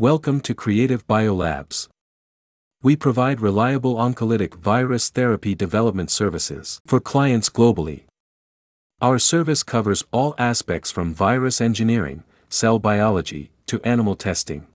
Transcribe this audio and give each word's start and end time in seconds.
Welcome 0.00 0.42
to 0.42 0.54
Creative 0.54 1.04
Biolabs. 1.08 1.88
We 2.84 2.94
provide 2.94 3.40
reliable 3.40 3.96
oncolytic 3.96 4.54
virus 4.54 5.10
therapy 5.10 5.56
development 5.56 6.12
services 6.12 6.80
for 6.86 7.00
clients 7.00 7.50
globally. 7.50 8.04
Our 9.00 9.18
service 9.18 9.64
covers 9.64 10.04
all 10.12 10.36
aspects 10.38 10.92
from 10.92 11.14
virus 11.14 11.60
engineering, 11.60 12.22
cell 12.48 12.78
biology, 12.78 13.50
to 13.66 13.82
animal 13.82 14.14
testing. 14.14 14.68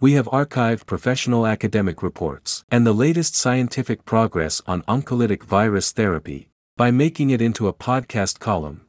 We 0.00 0.14
have 0.14 0.28
archived 0.28 0.86
professional 0.86 1.46
academic 1.46 2.02
reports 2.02 2.64
and 2.70 2.86
the 2.86 2.94
latest 2.94 3.34
scientific 3.34 4.06
progress 4.06 4.62
on 4.66 4.80
oncolytic 4.84 5.42
virus 5.42 5.92
therapy 5.92 6.48
by 6.78 6.90
making 6.90 7.28
it 7.28 7.42
into 7.42 7.68
a 7.68 7.74
podcast 7.74 8.38
column. 8.38 8.86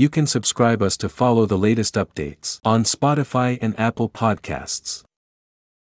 You 0.00 0.08
can 0.08 0.26
subscribe 0.26 0.80
us 0.80 0.96
to 0.96 1.10
follow 1.10 1.44
the 1.44 1.58
latest 1.58 1.94
updates 1.94 2.58
on 2.64 2.84
Spotify 2.84 3.58
and 3.60 3.78
Apple 3.78 4.08
Podcasts. 4.08 5.04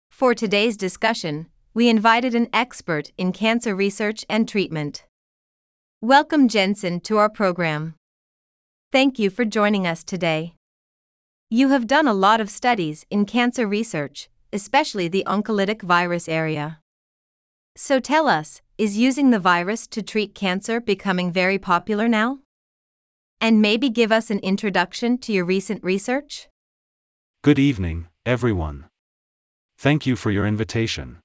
For 0.08 0.36
today's 0.36 0.76
discussion, 0.76 1.48
we 1.74 1.88
invited 1.88 2.32
an 2.32 2.48
expert 2.52 3.10
in 3.18 3.32
cancer 3.32 3.74
research 3.74 4.24
and 4.28 4.48
treatment. 4.48 5.04
Welcome, 6.00 6.46
Jensen, 6.46 7.00
to 7.00 7.18
our 7.18 7.28
program. 7.28 7.96
Thank 8.92 9.18
you 9.18 9.30
for 9.30 9.44
joining 9.44 9.84
us 9.84 10.04
today. 10.04 10.54
You 11.50 11.70
have 11.70 11.88
done 11.88 12.06
a 12.06 12.14
lot 12.14 12.40
of 12.40 12.50
studies 12.50 13.04
in 13.10 13.26
cancer 13.26 13.66
research, 13.66 14.28
especially 14.52 15.08
the 15.08 15.24
oncolytic 15.26 15.82
virus 15.82 16.28
area. 16.28 16.78
So 17.74 17.98
tell 17.98 18.28
us, 18.28 18.62
is 18.78 18.96
using 18.96 19.30
the 19.30 19.40
virus 19.40 19.88
to 19.88 20.02
treat 20.04 20.36
cancer 20.36 20.80
becoming 20.80 21.32
very 21.32 21.58
popular 21.58 22.06
now? 22.06 22.43
And 23.44 23.60
maybe 23.60 23.90
give 23.90 24.10
us 24.10 24.30
an 24.30 24.38
introduction 24.38 25.18
to 25.18 25.30
your 25.30 25.44
recent 25.44 25.84
research? 25.84 26.48
Good 27.42 27.58
evening, 27.58 28.06
everyone. 28.24 28.86
Thank 29.76 30.06
you 30.06 30.16
for 30.16 30.30
your 30.30 30.46
invitation. 30.46 31.18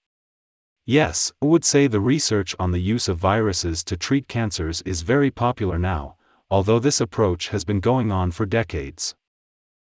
Yes, 0.86 1.32
I 1.42 1.46
would 1.46 1.64
say 1.64 1.88
the 1.88 2.02
research 2.02 2.58
on 2.60 2.72
the 2.72 2.82
use 2.82 3.08
of 3.08 3.18
viruses 3.18 3.86
to 3.86 3.96
treat 3.96 4.28
cancers 4.28 4.82
is 4.82 5.02
very 5.02 5.32
popular 5.32 5.80
now, 5.80 6.18
although 6.52 6.78
this 6.78 7.00
approach 7.00 7.48
has 7.50 7.64
been 7.64 7.80
going 7.80 8.12
on 8.12 8.32
for 8.32 8.46
decades. 8.46 9.16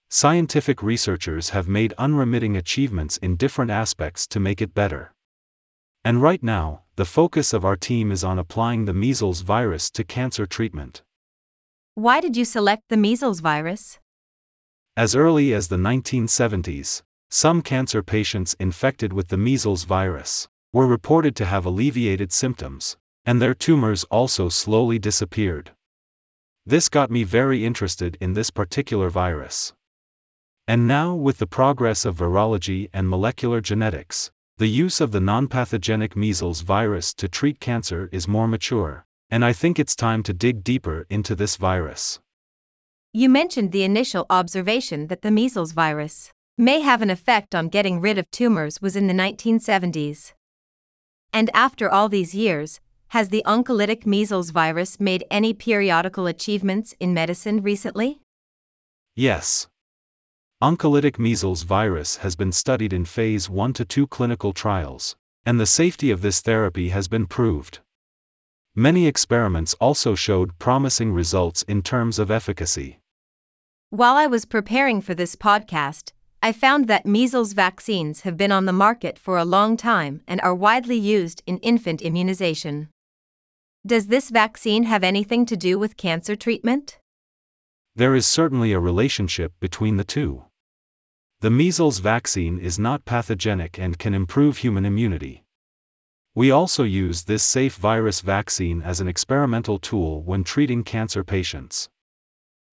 Scientific 0.07 0.83
researchers 0.83 1.49
have 1.49 1.67
made 1.67 1.95
unremitting 1.97 2.55
achievements 2.55 3.17
in 3.17 3.35
different 3.35 3.71
aspects 3.71 4.27
to 4.27 4.39
make 4.39 4.61
it 4.61 4.75
better. 4.75 5.11
And 6.05 6.21
right 6.21 6.43
now, 6.43 6.83
the 6.97 7.05
focus 7.19 7.51
of 7.51 7.65
our 7.65 7.75
team 7.75 8.11
is 8.11 8.23
on 8.23 8.37
applying 8.37 8.85
the 8.85 8.93
measles 8.93 9.41
virus 9.41 9.89
to 9.89 10.03
cancer 10.03 10.45
treatment. 10.45 11.01
Why 11.95 12.21
did 12.21 12.37
you 12.37 12.45
select 12.45 12.83
the 12.87 12.95
measles 12.95 13.41
virus? 13.41 13.99
As 14.95 15.13
early 15.13 15.53
as 15.53 15.67
the 15.67 15.75
1970s, 15.75 17.01
some 17.29 17.61
cancer 17.61 18.01
patients 18.01 18.55
infected 18.61 19.11
with 19.11 19.27
the 19.27 19.35
measles 19.35 19.83
virus 19.83 20.47
were 20.71 20.87
reported 20.87 21.35
to 21.35 21.45
have 21.45 21.65
alleviated 21.65 22.31
symptoms, 22.31 22.95
and 23.25 23.41
their 23.41 23.53
tumors 23.53 24.05
also 24.05 24.47
slowly 24.47 24.99
disappeared. 24.99 25.71
This 26.65 26.87
got 26.87 27.11
me 27.11 27.25
very 27.25 27.65
interested 27.65 28.17
in 28.21 28.33
this 28.33 28.51
particular 28.51 29.09
virus. 29.09 29.73
And 30.69 30.87
now, 30.87 31.13
with 31.13 31.39
the 31.39 31.47
progress 31.47 32.05
of 32.05 32.15
virology 32.15 32.89
and 32.93 33.09
molecular 33.09 33.59
genetics, 33.59 34.31
the 34.57 34.67
use 34.67 35.01
of 35.01 35.11
the 35.11 35.19
non-pathogenic 35.19 36.15
measles 36.15 36.61
virus 36.61 37.13
to 37.15 37.27
treat 37.27 37.59
cancer 37.59 38.07
is 38.13 38.29
more 38.29 38.47
mature, 38.47 39.05
and 39.31 39.43
I 39.43 39.53
think 39.53 39.79
it's 39.79 39.95
time 39.95 40.21
to 40.23 40.33
dig 40.33 40.63
deeper 40.63 41.07
into 41.09 41.33
this 41.33 41.55
virus. 41.55 42.19
You 43.13 43.29
mentioned 43.29 43.71
the 43.71 43.83
initial 43.83 44.25
observation 44.29 45.07
that 45.07 45.23
the 45.23 45.31
measles 45.31 45.71
virus 45.71 46.31
may 46.57 46.81
have 46.81 47.01
an 47.01 47.09
effect 47.09 47.55
on 47.55 47.69
getting 47.69 47.99
rid 47.99 48.17
of 48.17 48.29
tumors 48.29 48.81
was 48.81 48.95
in 48.95 49.07
the 49.07 49.13
1970s. 49.13 50.33
And 51.33 51.49
after 51.53 51.89
all 51.89 52.09
these 52.09 52.35
years, 52.35 52.79
has 53.07 53.29
the 53.29 53.43
oncolytic 53.47 54.05
measles 54.05 54.51
virus 54.51 54.99
made 54.99 55.23
any 55.31 55.53
periodical 55.53 56.27
achievements 56.27 56.93
in 56.99 57.13
medicine 57.13 57.63
recently? 57.63 58.21
Yes, 59.15 59.67
Oncolytic 60.61 61.17
measles 61.17 61.63
virus 61.63 62.17
has 62.17 62.35
been 62.35 62.51
studied 62.51 62.93
in 62.93 63.03
phase 63.03 63.49
1 63.49 63.73
to 63.73 63.83
2 63.83 64.05
clinical 64.05 64.53
trials, 64.53 65.15
and 65.43 65.59
the 65.59 65.65
safety 65.65 66.11
of 66.11 66.21
this 66.21 66.39
therapy 66.39 66.89
has 66.89 67.07
been 67.07 67.25
proved. 67.25 67.79
Many 68.75 69.05
experiments 69.05 69.73
also 69.81 70.15
showed 70.15 70.57
promising 70.57 71.11
results 71.11 71.63
in 71.63 71.81
terms 71.81 72.17
of 72.17 72.31
efficacy. 72.31 72.99
While 73.89 74.15
I 74.15 74.27
was 74.27 74.45
preparing 74.45 75.01
for 75.01 75.13
this 75.13 75.35
podcast, 75.35 76.13
I 76.41 76.53
found 76.53 76.87
that 76.87 77.05
measles 77.05 77.51
vaccines 77.51 78.21
have 78.21 78.37
been 78.37 78.51
on 78.51 78.65
the 78.65 78.71
market 78.71 79.19
for 79.19 79.37
a 79.37 79.43
long 79.43 79.75
time 79.75 80.21
and 80.25 80.39
are 80.39 80.55
widely 80.55 80.95
used 80.95 81.43
in 81.45 81.57
infant 81.57 82.01
immunization. 82.01 82.87
Does 83.85 84.07
this 84.07 84.29
vaccine 84.29 84.83
have 84.83 85.03
anything 85.03 85.45
to 85.47 85.57
do 85.57 85.77
with 85.77 85.97
cancer 85.97 86.37
treatment? 86.37 86.97
There 87.93 88.15
is 88.15 88.25
certainly 88.25 88.71
a 88.71 88.79
relationship 88.79 89.51
between 89.59 89.97
the 89.97 90.05
two. 90.05 90.45
The 91.41 91.51
measles 91.51 91.99
vaccine 91.99 92.57
is 92.57 92.79
not 92.79 93.03
pathogenic 93.03 93.77
and 93.77 93.99
can 93.99 94.13
improve 94.13 94.59
human 94.59 94.85
immunity. 94.85 95.43
We 96.33 96.49
also 96.49 96.83
use 96.83 97.23
this 97.23 97.43
safe 97.43 97.75
virus 97.75 98.21
vaccine 98.21 98.81
as 98.81 99.01
an 99.01 99.07
experimental 99.07 99.77
tool 99.77 100.23
when 100.23 100.45
treating 100.45 100.83
cancer 100.83 101.25
patients. 101.25 101.89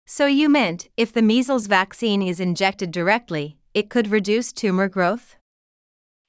So 0.06 0.26
you 0.26 0.50
meant 0.50 0.90
if 0.98 1.14
the 1.14 1.22
measles 1.22 1.68
vaccine 1.68 2.22
is 2.22 2.42
injected 2.42 2.92
directly, 2.92 3.58
it 3.74 3.90
could 3.90 4.10
reduce 4.10 4.52
tumor 4.52 4.90
growth? 4.90 5.38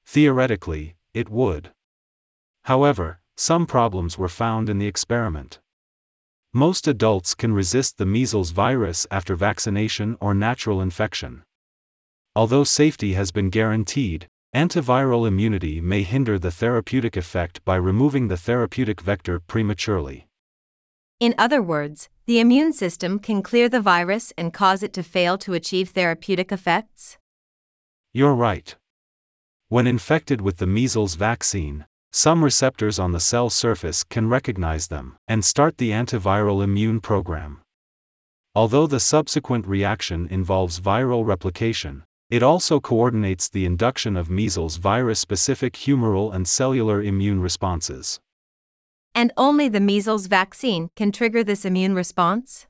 Theoretically, 0.05 0.95
it 1.13 1.29
would. 1.29 1.71
However, 2.63 3.19
some 3.35 3.65
problems 3.65 4.17
were 4.17 4.29
found 4.29 4.69
in 4.69 4.79
the 4.79 4.87
experiment. 4.87 5.59
Most 6.53 6.87
adults 6.87 7.35
can 7.35 7.53
resist 7.53 7.97
the 7.97 8.05
measles 8.05 8.51
virus 8.51 9.05
after 9.11 9.35
vaccination 9.35 10.17
or 10.21 10.33
natural 10.33 10.81
infection. 10.81 11.43
Although 12.35 12.63
safety 12.63 13.13
has 13.13 13.31
been 13.31 13.49
guaranteed, 13.49 14.27
antiviral 14.57 15.27
immunity 15.27 15.79
may 15.79 16.01
hinder 16.01 16.39
the 16.39 16.49
therapeutic 16.49 17.15
effect 17.15 17.63
by 17.63 17.75
removing 17.75 18.27
the 18.27 18.37
therapeutic 18.37 18.99
vector 19.01 19.39
prematurely. 19.39 20.25
In 21.19 21.35
other 21.37 21.61
words, 21.61 22.09
the 22.25 22.39
immune 22.39 22.73
system 22.73 23.19
can 23.19 23.43
clear 23.43 23.69
the 23.69 23.79
virus 23.81 24.33
and 24.35 24.51
cause 24.51 24.81
it 24.81 24.93
to 24.93 25.03
fail 25.03 25.37
to 25.37 25.53
achieve 25.53 25.89
therapeutic 25.89 26.51
effects? 26.51 27.19
You're 28.13 28.33
right. 28.33 28.75
When 29.69 29.85
infected 29.85 30.41
with 30.41 30.57
the 30.57 30.65
measles 30.65 31.13
vaccine, 31.13 31.85
some 32.11 32.43
receptors 32.43 32.97
on 32.97 33.11
the 33.11 33.19
cell 33.19 33.51
surface 33.51 34.03
can 34.03 34.27
recognize 34.27 34.87
them 34.87 35.17
and 35.27 35.45
start 35.45 35.77
the 35.77 35.91
antiviral 35.91 36.63
immune 36.63 36.99
program. 36.99 37.61
Although 38.55 38.87
the 38.87 38.99
subsequent 38.99 39.67
reaction 39.67 40.27
involves 40.31 40.79
viral 40.79 41.23
replication, 41.23 42.06
it 42.29 42.43
also 42.43 42.79
coordinates 42.79 43.47
the 43.47 43.65
induction 43.65 44.17
of 44.17 44.29
measles 44.29 44.75
virus 44.75 45.19
specific 45.19 45.73
humoral 45.73 46.33
and 46.33 46.47
cellular 46.47 47.01
immune 47.01 47.41
responses. 47.41 48.19
And 49.15 49.31
only 49.37 49.69
the 49.69 49.79
measles 49.79 50.27
vaccine 50.27 50.89
can 50.95 51.11
trigger 51.11 51.43
this 51.43 51.63
immune 51.63 51.95
response? 51.95 52.67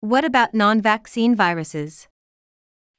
What 0.00 0.24
about 0.24 0.52
non 0.52 0.82
vaccine 0.82 1.36
viruses? 1.36 2.08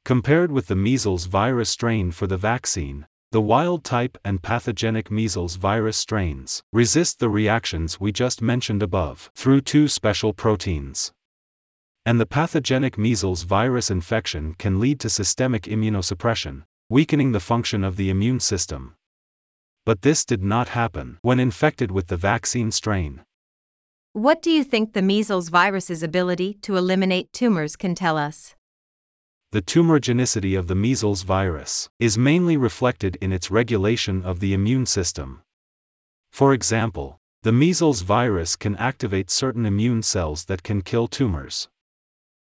Compared 0.06 0.52
with 0.52 0.68
the 0.68 0.76
measles 0.76 1.26
virus 1.26 1.70
strain 1.70 2.12
for 2.12 2.28
the 2.28 2.38
vaccine, 2.38 3.06
the 3.34 3.42
wild 3.42 3.84
type 3.84 4.18
and 4.24 4.42
pathogenic 4.42 5.12
measles 5.12 5.56
virus 5.56 5.98
strains 5.98 6.64
resist 6.72 7.20
the 7.20 7.30
reactions 7.30 8.00
we 8.00 8.14
just 8.14 8.42
mentioned 8.42 8.82
above 8.82 9.30
through 9.36 9.60
two 9.60 9.90
special 9.90 10.32
proteins 10.32 11.12
and 12.08 12.22
the 12.22 12.26
pathogenic 12.26 12.98
measles 12.98 13.44
virus 13.44 13.92
infection 13.92 14.54
can 14.58 14.80
lead 14.80 14.98
to 14.98 15.10
systemic 15.10 15.64
immunosuppression, 15.64 16.64
weakening 16.90 17.34
the 17.34 17.42
function 17.42 17.84
of 17.84 17.98
the 17.98 18.10
immune 18.10 18.40
system. 18.40 18.96
But 19.86 20.04
this 20.04 20.24
did 20.24 20.42
not 20.42 20.70
happen 20.70 21.18
when 21.22 21.38
infected 21.38 21.92
with 21.92 22.08
the 22.08 22.16
vaccine 22.16 22.72
strain. 22.72 23.24
What 24.14 24.42
do 24.42 24.50
you 24.50 24.64
think 24.64 24.94
the 24.94 25.02
measles 25.02 25.50
virus's 25.50 26.02
ability 26.02 26.54
to 26.62 26.78
eliminate 26.78 27.34
tumors 27.34 27.76
can 27.76 27.94
tell 27.94 28.18
us? 28.18 28.56
The 29.52 29.62
tumorigenicity 29.62 30.58
of 30.58 30.68
the 30.68 30.76
measles 30.76 31.24
virus 31.24 31.90
is 32.00 32.18
mainly 32.18 32.56
reflected 32.56 33.18
in 33.20 33.34
its 33.34 33.52
regulation 33.52 34.24
of 34.24 34.40
the 34.40 34.54
immune 34.54 34.86
system. 34.86 35.42
For 36.32 36.54
example, 36.54 37.18
the 37.44 37.52
measles 37.52 38.00
virus 38.00 38.56
can 38.56 38.78
activate 38.78 39.30
certain 39.30 39.66
immune 39.66 40.04
cells 40.04 40.46
that 40.46 40.64
can 40.64 40.82
kill 40.84 41.10
tumors. 41.10 41.68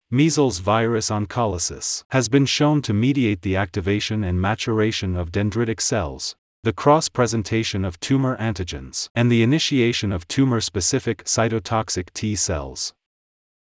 Measles 0.09 0.59
virus 0.59 1.09
oncolysis 1.09 2.03
has 2.11 2.29
been 2.29 2.45
shown 2.45 2.81
to 2.81 2.93
mediate 2.93 3.41
the 3.41 3.57
activation 3.57 4.23
and 4.23 4.39
maturation 4.39 5.17
of 5.17 5.33
dendritic 5.33 5.81
cells, 5.81 6.37
the 6.63 6.71
cross 6.71 7.09
presentation 7.09 7.83
of 7.83 7.99
tumor 7.99 8.37
antigens, 8.37 9.09
and 9.13 9.29
the 9.29 9.43
initiation 9.43 10.13
of 10.13 10.25
tumor 10.29 10.61
specific 10.61 11.25
cytotoxic 11.25 12.13
T 12.13 12.35
cells. 12.35 12.93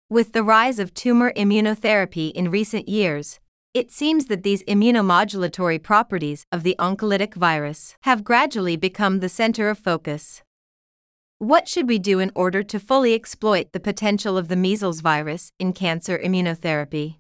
With 0.10 0.32
the 0.32 0.42
rise 0.42 0.80
of 0.80 0.94
tumor 0.94 1.34
immunotherapy 1.36 2.32
in 2.32 2.50
recent 2.50 2.88
years, 2.88 3.42
It 3.74 3.90
seems 3.90 4.26
that 4.26 4.44
these 4.44 4.64
immunomodulatory 4.64 5.82
properties 5.82 6.46
of 6.52 6.64
the 6.64 6.76
oncolytic 6.78 7.36
virus 7.36 7.96
have 8.02 8.22
gradually 8.24 8.76
become 8.76 9.20
the 9.20 9.30
center 9.30 9.70
of 9.70 9.80
focus. 9.80 10.44
What 11.42 11.68
should 11.68 11.90
we 11.90 11.98
do 11.98 12.20
in 12.20 12.32
order 12.36 12.62
to 12.62 12.80
fully 12.80 13.16
exploit 13.16 13.72
the 13.72 13.80
potential 13.80 14.38
of 14.38 14.48
the 14.48 14.56
measles 14.56 15.02
virus 15.02 15.52
in 15.58 15.74
cancer 15.74 16.20
immunotherapy? 16.24 17.16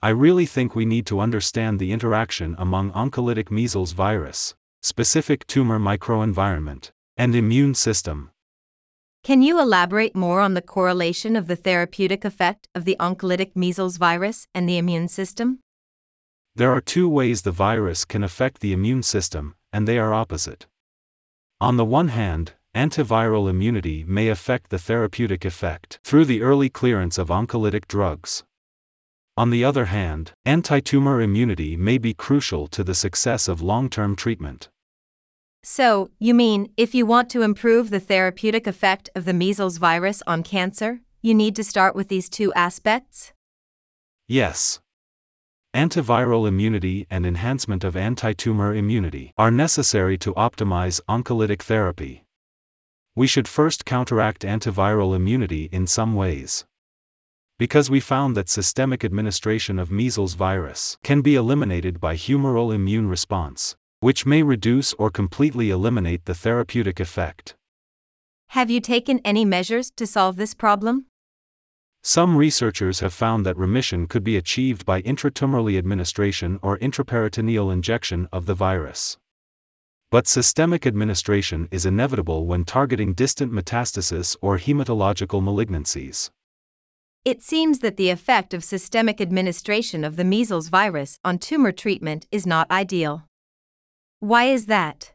I 0.00 0.10
really 0.10 0.46
think 0.46 0.76
we 0.76 0.84
need 0.84 1.06
to 1.06 1.18
understand 1.18 1.80
the 1.80 1.90
interaction 1.90 2.54
among 2.56 2.92
oncolytic 2.92 3.50
measles 3.50 3.90
virus, 3.90 4.54
specific 4.80 5.44
tumor 5.48 5.80
microenvironment, 5.80 6.92
and 7.16 7.34
immune 7.34 7.74
system. 7.74 8.30
Can 9.24 9.42
you 9.42 9.60
elaborate 9.60 10.14
more 10.14 10.40
on 10.40 10.54
the 10.54 10.62
correlation 10.62 11.34
of 11.34 11.48
the 11.48 11.56
therapeutic 11.56 12.24
effect 12.24 12.68
of 12.76 12.84
the 12.84 12.94
oncolytic 13.00 13.56
measles 13.56 13.96
virus 13.96 14.46
and 14.54 14.68
the 14.68 14.78
immune 14.78 15.08
system? 15.08 15.58
There 16.54 16.70
are 16.70 16.80
two 16.80 17.08
ways 17.08 17.42
the 17.42 17.50
virus 17.50 18.04
can 18.04 18.22
affect 18.22 18.60
the 18.60 18.72
immune 18.72 19.02
system, 19.02 19.56
and 19.72 19.88
they 19.88 19.98
are 19.98 20.14
opposite. 20.14 20.66
On 21.60 21.76
the 21.76 21.84
one 21.84 22.08
hand, 22.08 22.52
antiviral 22.76 23.48
immunity 23.48 24.04
may 24.06 24.28
affect 24.28 24.68
the 24.68 24.78
therapeutic 24.78 25.46
effect 25.46 25.98
through 26.04 26.26
the 26.26 26.42
early 26.42 26.68
clearance 26.68 27.16
of 27.16 27.28
oncolytic 27.28 27.88
drugs. 27.88 28.44
On 29.38 29.50
the 29.50 29.64
other 29.64 29.86
hand, 29.86 30.32
antitumor 30.46 31.22
immunity 31.22 31.76
may 31.76 31.96
be 31.96 32.12
crucial 32.12 32.66
to 32.68 32.84
the 32.84 32.94
success 32.94 33.48
of 33.48 33.62
long 33.62 33.88
term 33.88 34.14
treatment. 34.14 34.68
So, 35.62 36.10
you 36.18 36.34
mean, 36.34 36.70
if 36.76 36.94
you 36.94 37.06
want 37.06 37.30
to 37.30 37.42
improve 37.42 37.90
the 37.90 37.98
therapeutic 37.98 38.66
effect 38.66 39.08
of 39.14 39.24
the 39.24 39.34
measles 39.34 39.78
virus 39.78 40.22
on 40.26 40.42
cancer, 40.42 41.00
you 41.22 41.34
need 41.34 41.56
to 41.56 41.64
start 41.64 41.96
with 41.96 42.08
these 42.08 42.28
two 42.28 42.52
aspects? 42.52 43.32
Yes. 44.28 44.80
Antiviral 45.74 46.46
immunity 46.46 47.06
and 47.10 47.26
enhancement 47.26 47.84
of 47.84 47.94
antitumor 47.94 48.76
immunity 48.76 49.32
are 49.36 49.50
necessary 49.50 50.16
to 50.18 50.34
optimize 50.34 51.00
oncolytic 51.08 51.62
therapy. 51.62 52.25
We 53.16 53.26
should 53.26 53.48
first 53.48 53.84
counteract 53.84 54.42
antiviral 54.42 55.16
immunity 55.16 55.68
in 55.72 55.88
some 55.88 56.14
ways. 56.14 56.64
Because 57.58 57.90
we 57.90 57.98
found 57.98 58.36
that 58.36 58.48
systemic 58.48 59.04
administration 59.04 59.80
of 59.80 59.90
measles 59.90 60.34
virus 60.34 60.96
can 61.02 61.20
be 61.22 61.34
eliminated 61.34 62.00
by 62.00 62.14
humoral 62.14 62.72
immune 62.72 63.08
response 63.08 63.74
which 64.00 64.26
may 64.26 64.42
reduce 64.42 64.92
or 64.94 65.10
completely 65.10 65.70
eliminate 65.70 66.26
the 66.26 66.34
therapeutic 66.34 67.00
effect. 67.00 67.54
Have 68.48 68.70
you 68.70 68.80
taken 68.80 69.20
any 69.24 69.44
measures 69.44 69.90
to 69.96 70.06
solve 70.06 70.36
this 70.36 70.54
problem? 70.54 71.06
Some 72.02 72.36
researchers 72.36 73.00
have 73.00 73.12
found 73.12 73.44
that 73.44 73.56
remission 73.56 74.06
could 74.06 74.22
be 74.22 74.36
achieved 74.36 74.86
by 74.86 75.02
intratumorally 75.02 75.76
administration 75.76 76.60
or 76.62 76.78
intraperitoneal 76.78 77.72
injection 77.72 78.28
of 78.32 78.46
the 78.46 78.54
virus. 78.54 79.16
But 80.10 80.28
systemic 80.28 80.86
administration 80.86 81.68
is 81.72 81.84
inevitable 81.84 82.46
when 82.46 82.64
targeting 82.64 83.12
distant 83.12 83.52
metastasis 83.52 84.36
or 84.40 84.56
hematological 84.56 85.42
malignancies. 85.42 86.30
It 87.24 87.42
seems 87.42 87.80
that 87.80 87.96
the 87.96 88.10
effect 88.10 88.54
of 88.54 88.62
systemic 88.62 89.20
administration 89.20 90.04
of 90.04 90.14
the 90.14 90.24
measles 90.24 90.68
virus 90.68 91.18
on 91.24 91.38
tumor 91.38 91.72
treatment 91.72 92.28
is 92.30 92.46
not 92.46 92.70
ideal. 92.70 93.24
Why 94.20 94.44
is 94.44 94.66
that? 94.66 95.12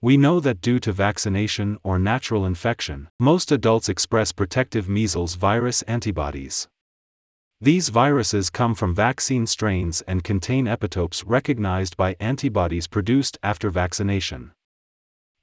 We 0.00 0.16
know 0.16 0.40
that 0.40 0.62
due 0.62 0.80
to 0.80 0.92
vaccination 0.92 1.76
or 1.84 1.98
natural 1.98 2.46
infection, 2.46 3.08
most 3.18 3.52
adults 3.52 3.90
express 3.90 4.32
protective 4.32 4.88
measles 4.88 5.34
virus 5.34 5.82
antibodies. 5.82 6.68
These 7.62 7.90
viruses 7.90 8.48
come 8.48 8.74
from 8.74 8.94
vaccine 8.94 9.46
strains 9.46 10.00
and 10.02 10.24
contain 10.24 10.64
epitopes 10.64 11.22
recognized 11.26 11.94
by 11.94 12.16
antibodies 12.18 12.86
produced 12.86 13.36
after 13.42 13.68
vaccination. 13.68 14.52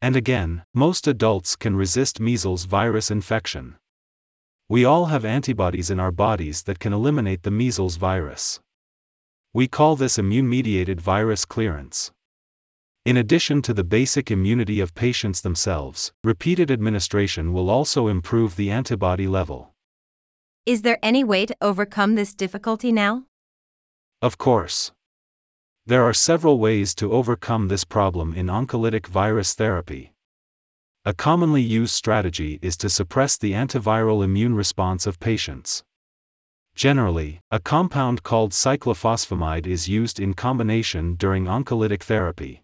And 0.01 0.15
again, 0.15 0.63
most 0.73 1.05
adults 1.05 1.55
can 1.55 1.75
resist 1.75 2.19
measles 2.19 2.65
virus 2.65 3.11
infection. 3.11 3.75
We 4.67 4.83
all 4.83 5.05
have 5.05 5.25
antibodies 5.25 5.91
in 5.91 5.99
our 5.99 6.11
bodies 6.11 6.63
that 6.63 6.79
can 6.79 6.91
eliminate 6.91 7.43
the 7.43 7.51
measles 7.51 7.97
virus. 7.97 8.59
We 9.53 9.67
call 9.67 9.95
this 9.95 10.17
immune 10.17 10.49
mediated 10.49 10.99
virus 10.99 11.45
clearance. 11.45 12.11
In 13.05 13.15
addition 13.15 13.61
to 13.61 13.75
the 13.75 13.83
basic 13.83 14.31
immunity 14.31 14.79
of 14.79 14.95
patients 14.95 15.41
themselves, 15.41 16.11
repeated 16.23 16.71
administration 16.71 17.53
will 17.53 17.69
also 17.69 18.07
improve 18.07 18.55
the 18.55 18.71
antibody 18.71 19.27
level. 19.27 19.75
Is 20.67 20.81
there 20.81 20.99
any 21.01 21.23
way 21.23 21.45
to 21.45 21.55
overcome 21.61 22.15
this 22.15 22.33
difficulty 22.33 22.91
now? 22.91 23.23
Of 24.21 24.37
course. 24.37 24.91
There 25.85 26.03
are 26.03 26.11
several 26.11 26.59
ways 26.59 26.93
to 26.95 27.13
overcome 27.13 27.69
this 27.69 27.85
problem 27.85 28.33
in 28.33 28.47
oncolytic 28.47 29.07
virus 29.07 29.53
therapy. 29.53 30.11
A 31.05 31.13
commonly 31.13 31.61
used 31.61 31.93
strategy 31.93 32.59
is 32.61 32.75
to 32.79 32.89
suppress 32.89 33.37
the 33.37 33.53
antiviral 33.53 34.21
immune 34.25 34.55
response 34.55 35.07
of 35.07 35.21
patients. 35.21 35.85
Generally, 36.75 37.39
a 37.49 37.61
compound 37.61 38.23
called 38.23 38.51
cyclophosphamide 38.51 39.67
is 39.67 39.87
used 39.87 40.19
in 40.19 40.33
combination 40.33 41.15
during 41.15 41.45
oncolytic 41.45 42.03
therapy. 42.03 42.61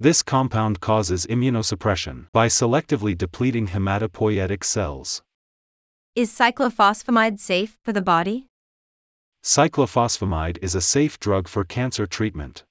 This 0.00 0.22
compound 0.22 0.80
causes 0.80 1.26
immunosuppression 1.26 2.28
by 2.32 2.46
selectively 2.46 3.14
depleting 3.14 3.68
hematopoietic 3.68 4.64
cells. 4.64 5.22
Is 6.14 6.30
cyclophosphamide 6.30 7.40
safe 7.40 7.78
for 7.82 7.94
the 7.94 8.02
body? 8.02 8.46
Cyclophosphamide 9.42 10.58
is 10.60 10.74
a 10.74 10.82
safe 10.82 11.18
drug 11.18 11.48
for 11.48 11.64
cancer 11.64 12.06
treatment. 12.06 12.64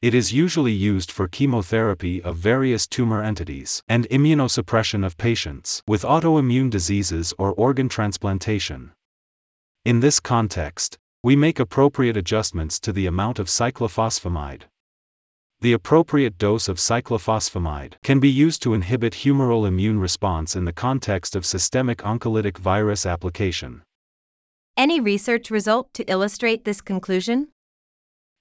It 0.00 0.14
is 0.14 0.32
usually 0.32 0.72
used 0.72 1.12
for 1.12 1.28
chemotherapy 1.28 2.22
of 2.22 2.38
various 2.38 2.86
tumor 2.86 3.22
entities 3.22 3.82
and 3.90 4.08
immunosuppression 4.08 5.04
of 5.04 5.18
patients 5.18 5.82
with 5.86 6.00
autoimmune 6.00 6.70
diseases 6.70 7.34
or 7.36 7.52
organ 7.52 7.90
transplantation. 7.90 8.92
In 9.84 10.00
this 10.00 10.18
context, 10.18 10.96
we 11.22 11.36
make 11.36 11.60
appropriate 11.60 12.16
adjustments 12.16 12.80
to 12.80 12.90
the 12.90 13.04
amount 13.04 13.38
of 13.38 13.48
cyclophosphamide. 13.48 14.62
The 15.62 15.72
appropriate 15.72 16.36
dose 16.36 16.68
of 16.68 16.76
cyclophosphamide 16.76 17.94
can 18.02 18.20
be 18.20 18.28
used 18.28 18.62
to 18.62 18.74
inhibit 18.74 19.14
humoral 19.14 19.66
immune 19.66 19.98
response 19.98 20.54
in 20.54 20.66
the 20.66 20.72
context 20.72 21.34
of 21.34 21.46
systemic 21.46 21.98
oncolytic 21.98 22.58
virus 22.58 23.06
application. 23.06 23.82
Any 24.76 25.00
research 25.00 25.50
result 25.50 25.94
to 25.94 26.04
illustrate 26.04 26.66
this 26.66 26.82
conclusion? 26.82 27.48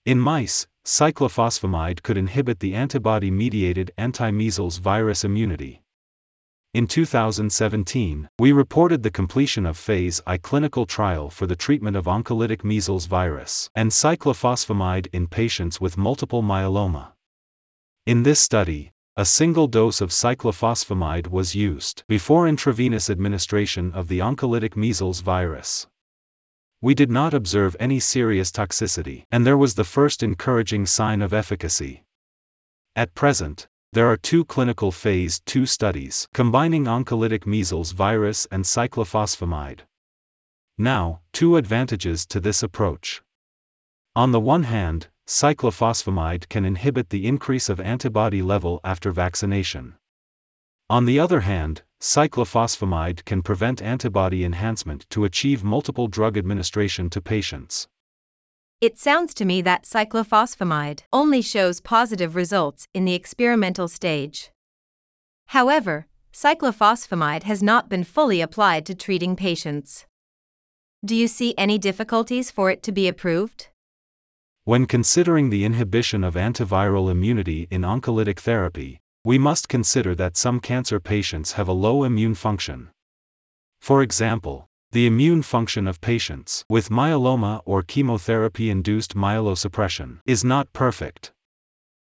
In 0.05 0.19
mice, 0.19 0.67
cyclophosphamide 0.83 2.03
could 2.03 2.17
inhibit 2.17 2.59
the 2.59 2.75
antibody 2.75 3.31
mediated 3.31 3.91
anti 3.97 4.29
measles 4.31 4.77
virus 4.79 5.23
immunity. 5.23 5.84
In 6.75 6.87
2017, 6.87 8.27
we 8.37 8.51
reported 8.51 9.01
the 9.01 9.09
completion 9.09 9.65
of 9.65 9.77
Phase 9.77 10.21
I 10.27 10.37
clinical 10.37 10.85
trial 10.85 11.29
for 11.29 11.47
the 11.47 11.55
treatment 11.55 11.95
of 11.95 12.03
oncolytic 12.03 12.65
measles 12.65 13.05
virus 13.05 13.69
and 13.73 13.91
cyclophosphamide 13.91 15.07
in 15.13 15.27
patients 15.27 15.79
with 15.79 15.97
multiple 15.97 16.43
myeloma. 16.43 17.13
In 18.05 18.23
this 18.23 18.41
study, 18.41 18.91
a 19.15 19.23
single 19.23 19.67
dose 19.67 20.01
of 20.01 20.09
cyclophosphamide 20.09 21.27
was 21.29 21.55
used 21.55 22.03
before 22.09 22.45
intravenous 22.45 23.09
administration 23.09 23.93
of 23.93 24.09
the 24.09 24.19
oncolytic 24.19 24.75
measles 24.75 25.21
virus. 25.21 25.87
We 26.81 26.93
did 26.93 27.09
not 27.09 27.33
observe 27.33 27.77
any 27.79 28.01
serious 28.01 28.51
toxicity, 28.51 29.23
and 29.31 29.47
there 29.47 29.57
was 29.57 29.75
the 29.75 29.85
first 29.85 30.21
encouraging 30.21 30.87
sign 30.87 31.21
of 31.21 31.31
efficacy. 31.31 32.03
At 32.97 33.15
present, 33.15 33.69
there 33.93 34.09
are 34.09 34.17
two 34.17 34.43
clinical 34.43 34.91
phase 34.91 35.39
2 35.45 35.65
studies 35.65 36.27
combining 36.33 36.85
oncolytic 36.85 37.45
measles 37.45 37.91
virus 37.91 38.45
and 38.51 38.65
cyclophosphamide. 38.65 39.81
Now, 40.77 41.21
two 41.31 41.55
advantages 41.55 42.25
to 42.25 42.39
this 42.39 42.61
approach. 42.61 43.21
On 44.15 44.31
the 44.31 44.39
one 44.39 44.63
hand, 44.63 45.07
cyclophosphamide 45.27 46.49
can 46.49 46.65
inhibit 46.65 47.09
the 47.09 47.25
increase 47.25 47.69
of 47.69 47.79
antibody 47.79 48.41
level 48.41 48.81
after 48.83 49.11
vaccination. 49.11 49.95
On 50.89 51.05
the 51.05 51.19
other 51.19 51.39
hand, 51.39 51.83
cyclophosphamide 52.01 53.25
can 53.25 53.41
prevent 53.41 53.81
antibody 53.81 54.43
enhancement 54.43 55.09
to 55.09 55.23
achieve 55.23 55.63
multiple 55.63 56.07
drug 56.07 56.37
administration 56.37 57.09
to 57.09 57.21
patients. 57.21 57.87
It 58.81 58.99
sounds 58.99 59.33
to 59.35 59.45
me 59.45 59.61
that 59.61 59.83
cyclophosphamide 59.83 61.03
only 61.13 61.41
shows 61.41 61.79
positive 61.79 62.35
results 62.35 62.87
in 62.93 63.05
the 63.05 63.13
experimental 63.13 63.87
stage. 63.87 64.51
However, 65.47 66.07
cyclophosphamide 66.33 67.43
has 67.43 67.63
not 67.63 67.87
been 67.87 68.03
fully 68.03 68.41
applied 68.41 68.85
to 68.85 68.93
treating 68.93 69.35
patients. 69.35 70.05
Do 71.05 71.15
you 71.15 71.27
see 71.27 71.53
any 71.57 71.77
difficulties 71.77 72.51
for 72.51 72.69
it 72.69 72.83
to 72.83 72.91
be 72.91 73.07
approved? 73.07 73.69
When 74.65 74.87
considering 74.87 75.51
the 75.51 75.63
inhibition 75.63 76.23
of 76.23 76.33
antiviral 76.33 77.09
immunity 77.09 77.67
in 77.71 77.83
oncolytic 77.83 78.39
therapy, 78.39 78.99
we 79.23 79.37
must 79.37 79.69
consider 79.69 80.15
that 80.15 80.35
some 80.35 80.59
cancer 80.59 80.99
patients 80.99 81.53
have 81.53 81.67
a 81.67 81.73
low 81.73 82.03
immune 82.03 82.35
function. 82.35 82.89
For 83.79 84.01
example, 84.01 84.67
the 84.95 85.05
immune 85.05 85.41
function 85.41 85.89
of 85.89 85.99
patients 85.99 86.63
with 86.69 86.87
myeloma 86.87 87.61
or 87.65 87.83
chemotherapy 87.83 88.69
induced 88.69 89.13
myelosuppression 89.13 90.19
is 90.25 90.41
not 90.41 90.71
perfect. 90.71 91.33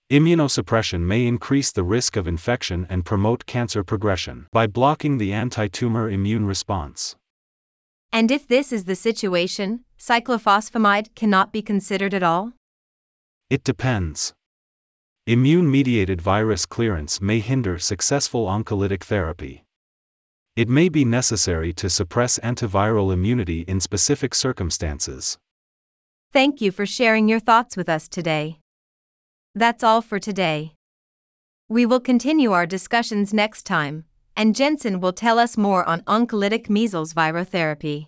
Immunosuppression 0.10 1.02
may 1.02 1.28
increase 1.28 1.74
the 1.74 1.84
risk 1.84 2.16
of 2.16 2.26
infection 2.26 2.88
and 2.90 3.04
promote 3.04 3.46
cancer 3.46 3.84
progression 3.84 4.48
by 4.54 4.66
blocking 4.66 5.18
the 5.18 5.34
anti 5.34 5.68
tumor 5.68 6.10
immune 6.10 6.46
response. 6.46 7.18
And 8.14 8.32
if 8.32 8.48
this 8.48 8.72
is 8.72 8.86
the 8.86 8.96
situation, 8.96 9.84
cyclophosphamide 10.00 11.14
cannot 11.16 11.52
be 11.52 11.62
considered 11.62 12.14
at 12.14 12.24
all? 12.24 12.54
It 13.50 13.66
depends. 13.66 14.34
Immune 15.28 15.70
mediated 15.70 16.22
virus 16.22 16.66
clearance 16.66 17.20
may 17.20 17.42
hinder 17.42 17.78
successful 17.78 18.46
oncolytic 18.46 19.04
therapy. 19.04 19.66
It 20.60 20.68
may 20.68 20.89
be 20.89 21.06
necessary 21.06 21.72
to 21.75 21.89
suppress 21.89 22.38
antiviral 22.39 23.13
immunity 23.13 23.62
in 23.62 23.80
specific 23.80 24.36
circumstances. 24.36 25.38
Thank 26.34 26.60
you 26.60 26.70
for 26.70 26.86
sharing 26.86 27.30
your 27.30 27.39
thoughts 27.39 27.78
with 27.78 27.88
us 27.88 28.10
today. 28.10 28.60
That's 29.56 29.86
all 29.86 30.01
for 30.01 30.20
today. 30.20 30.74
We 31.70 31.86
will 31.86 32.01
continue 32.01 32.51
our 32.51 32.66
discussions 32.66 33.34
next 33.34 33.63
time, 33.63 34.04
and 34.36 34.54
Jensen 34.54 35.00
will 35.00 35.13
tell 35.13 35.39
us 35.39 35.56
more 35.56 35.86
on 35.86 36.01
oncolytic 36.01 36.70
measles 36.70 37.13
virotherapy. 37.13 38.08